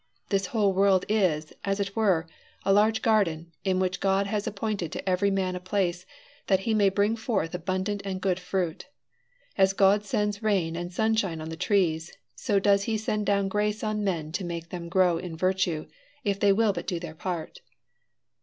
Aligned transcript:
This 0.29 0.47
whole 0.47 0.73
world 0.73 1.05
is, 1.07 1.53
as 1.63 1.79
it 1.79 1.95
were, 1.95 2.27
a 2.65 2.73
large 2.73 3.03
garden, 3.03 3.51
in 3.63 3.77
which 3.79 3.99
God 3.99 4.25
has 4.25 4.47
appointed 4.47 4.91
to 4.93 5.07
every 5.07 5.29
man 5.29 5.55
a 5.55 5.59
place, 5.59 6.07
that 6.47 6.61
he 6.61 6.73
may 6.73 6.89
bring 6.89 7.15
forth 7.15 7.53
abundant 7.53 8.01
and 8.03 8.19
good 8.19 8.39
fruit. 8.39 8.87
As 9.59 9.73
God 9.73 10.03
sends 10.03 10.41
rain 10.41 10.75
and 10.75 10.91
sunshine 10.91 11.39
on 11.39 11.49
the 11.49 11.55
trees, 11.55 12.17
so 12.35 12.57
does 12.57 12.85
he 12.85 12.97
send 12.97 13.27
down 13.27 13.47
grace 13.47 13.83
on 13.83 14.03
men 14.03 14.31
to 14.31 14.43
make 14.43 14.69
them 14.69 14.89
grow 14.89 15.19
in 15.19 15.37
virtue, 15.37 15.85
if 16.23 16.39
they 16.39 16.51
will 16.51 16.73
but 16.73 16.87
do 16.87 16.99
their 16.99 17.13
part." 17.13 17.61